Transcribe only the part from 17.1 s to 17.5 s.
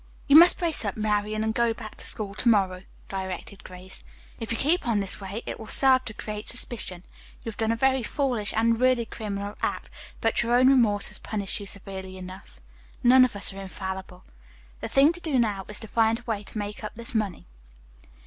money."